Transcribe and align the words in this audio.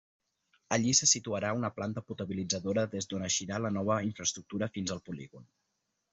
Allí 0.77 0.93
se 0.99 1.07
situarà 1.11 1.51
una 1.57 1.69
planta 1.75 2.03
potabilitzadora 2.07 2.87
des 2.95 3.09
d'on 3.13 3.27
eixirà 3.29 3.61
la 3.67 3.73
nova 3.77 4.01
infraestructura 4.09 4.71
fins 4.79 4.97
al 4.99 5.05
polígon. 5.11 5.49